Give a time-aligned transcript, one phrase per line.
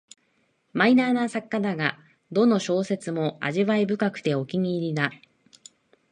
[0.73, 1.99] マイナーな作家だが、
[2.31, 5.11] どの小説も味わい深くてお気に入りだ